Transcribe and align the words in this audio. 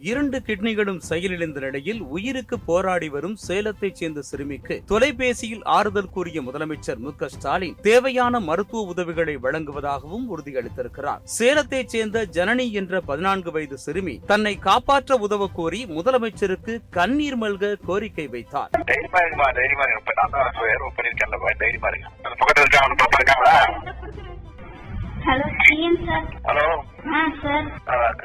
இரண்டு 0.00 0.38
கிட்னிகளும் 0.46 0.98
செயலிழந்த 1.08 1.58
நிலையில் 1.60 2.00
உயிருக்கு 2.14 2.58
போராடி 2.58 3.08
வரும் 3.08 3.36
சேலத்தைச் 3.36 3.94
சேர்ந்த 3.94 4.22
சிறுமிக்கு 4.22 4.82
தொலைபேசியில் 4.86 5.62
ஆறுதல் 5.64 6.10
கூறிய 6.10 6.42
முதலமைச்சர் 6.42 6.98
மு 6.98 7.12
ஸ்டாலின் 7.26 7.76
தேவையான 7.82 8.40
மருத்துவ 8.40 8.82
உதவிகளை 8.82 9.36
வழங்குவதாகவும் 9.36 10.26
உறுதியளித்திருக்கிறார். 10.28 11.22
சேலத்தைச் 11.38 11.88
சேர்ந்த 11.88 12.24
ஜனனி 12.24 12.72
என்ற 12.72 13.00
பதினான்கு 13.00 13.50
வயது 13.50 13.78
சிறுமி 13.78 14.20
தன்னை 14.26 14.54
காப்பாற்ற 14.58 15.16
உதவ 15.16 15.48
கோரி 15.54 15.86
முதலமைச்சருக்கு 15.86 16.80
கண்ணீர் 16.90 17.38
மல்க 17.38 17.74
கோரிக்கை 17.86 18.26
வைத்தார். 18.26 18.70
Sir 26.16 26.28
hello. 26.48 26.66
ஆ 27.14 27.22
சார். 27.42 27.66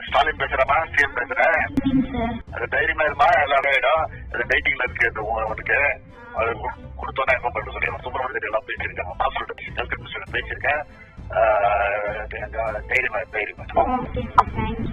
ஸ்டாலின் 0.07 0.39
பேசுறமா 0.41 0.75
சிஎம் 0.93 1.15
பேசுறேன். 1.17 1.57
சார். 2.11 2.35
அது 2.53 2.67
தைரியமா 2.75 3.03
இருமா 3.03 3.27
எல்லாரும் 3.41 3.75
இடம் 3.79 4.03
அது 4.33 4.43
டைட்டிங்ல 4.51 4.85
இருக்கு 4.89 5.23
உனக்கு. 5.25 5.79
அது 6.35 6.51
கொடுத்தோன்னே 6.99 7.33
என்ன 7.37 7.49
பண்ண 7.55 7.71
சொல்லி 7.75 7.89
சுப்பிரமணியன் 8.01 8.47
எல்லாம் 8.49 8.67
பேசியிருக்கேன். 8.67 9.09
ஹாஸ்பிட்டல் 9.23 9.79
ஹெல்த் 9.79 9.97
மினிஸ்டர் 10.01 10.33
பேசியிருக்கேன். 10.35 10.83
தைரியமா 12.91 13.19
தைரியமா. 13.35 13.63
சார். 13.73 14.03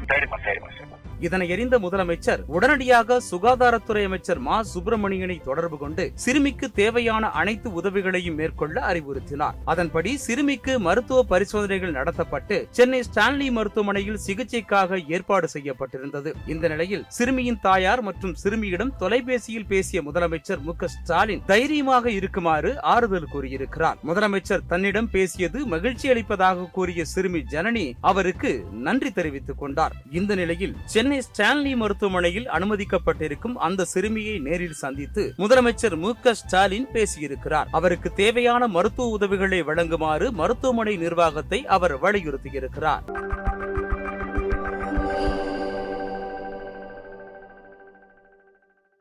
தைரியமா 0.06 0.36
தைரியமா 0.46 0.70
சரிமா 0.78 0.97
இதனை 1.20 1.48
எறிந்த 1.48 1.78
முதலமைச்சர் 1.78 2.40
உடனடியாக 2.46 3.20
சுகாதாரத்துறை 3.30 4.04
அமைச்சர் 4.04 4.38
மா. 4.38 4.62
சுப்பிரமணியனை 4.74 5.42
தொடர்பு 5.42 5.78
கொண்டு 5.78 6.10
சிறுமிக்கு 6.14 6.70
தேவையான 6.72 7.30
அனைத்து 7.30 7.72
உதவிகளையும் 7.72 8.34
மேற்கொள்ள 8.34 8.80
அறிவுறுத்தினார். 8.92 9.56
அதன்படி 9.64 10.16
சிறுமிக்கு 10.16 10.80
மருத்துவ 10.80 11.22
பரிசோதனைகள் 11.22 11.92
நடத்தப்பட்டு 11.92 12.56
சென்னை 12.70 13.02
ஸ்டான்லி 13.08 13.48
மருத்துவமனையில் 13.50 14.18
சிகிச்சைக்காக 14.26 15.00
ஏற்பாடு 15.08 15.48
செய்யப்பட்டிருந்தது. 15.52 16.32
இந்த 16.46 16.68
நிலையில் 16.68 17.04
சிறுமியின் 17.08 17.60
தாயார் 17.60 18.02
மற்றும் 18.02 18.34
சிறுமியிடம் 18.34 18.92
தொலைபேசியில் 18.98 19.66
பேசிய 19.66 20.02
முதலமைச்சர் 20.02 20.60
மு. 20.60 20.74
ஸ்டாலின் 20.86 21.42
தைரியமாக 21.46 22.10
இருக்குமாறு 22.10 22.82
ஆறுதல் 22.82 23.30
கூறியிருக்கிறார். 23.30 23.98
முதலமைச்சர் 24.06 24.66
தன்னிடம் 24.68 25.10
பேசியது 25.10 25.66
மகிழ்ச்சி 25.66 26.08
அளிப்பதாக 26.08 26.68
கூறிய 26.72 27.04
சிறுமி 27.04 27.40
ஜனனி 27.54 27.94
அவருக்கு 28.00 28.64
நன்றி 28.72 29.10
தெரிவித்துக் 29.10 29.58
கொண்டார். 29.58 29.92
இந்த 30.10 30.34
நிலையில் 30.34 30.76
சென்னை 30.84 31.07
ஸ்டான்லி 31.10 31.76
மருத்துவமனையில் 31.76 32.48
அனுமதிக்கப்பட்டிருக்கும் 32.48 33.54
அந்த 33.54 33.84
சிறுமியை 33.84 34.38
நேரில் 34.38 34.72
சந்தித்து 34.72 35.34
முதலமைச்சர் 35.38 35.96
மு 35.96 36.14
ஸ்டாலின் 36.32 36.86
பேசியிருக்கிறார். 36.92 37.66
அவருக்கு 37.70 38.12
தேவையான 38.12 38.66
மருத்துவ 38.66 39.08
உதவிகளை 39.08 39.62
வழங்குமாறு 39.62 40.30
மருத்துவமனை 40.30 40.96
நிர்வாகத்தை 40.96 41.66
அவர் 41.66 42.02
வலியுறுத்தியிருக்கிறார். 42.02 43.02